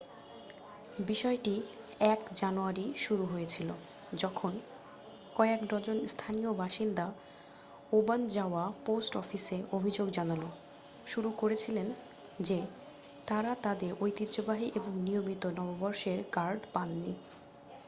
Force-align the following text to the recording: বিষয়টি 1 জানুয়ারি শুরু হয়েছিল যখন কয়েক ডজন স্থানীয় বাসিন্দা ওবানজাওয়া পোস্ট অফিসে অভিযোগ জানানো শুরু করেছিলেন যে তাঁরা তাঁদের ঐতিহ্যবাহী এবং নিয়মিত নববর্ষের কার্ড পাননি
বিষয়টি 1.05 1.55
1 2.07 2.39
জানুয়ারি 2.41 2.85
শুরু 2.95 3.23
হয়েছিল 3.25 3.69
যখন 4.13 4.51
কয়েক 5.35 5.59
ডজন 5.65 5.97
স্থানীয় 6.07 6.51
বাসিন্দা 6.53 7.05
ওবানজাওয়া 7.91 8.63
পোস্ট 8.85 9.13
অফিসে 9.17 9.57
অভিযোগ 9.71 10.07
জানানো 10.09 10.47
শুরু 11.05 11.29
করেছিলেন 11.31 11.87
যে 12.39 12.59
তাঁরা 13.27 13.51
তাঁদের 13.63 13.91
ঐতিহ্যবাহী 14.01 14.67
এবং 14.75 14.93
নিয়মিত 14.99 15.43
নববর্ষের 15.57 16.19
কার্ড 16.31 16.61
পাননি 16.73 17.13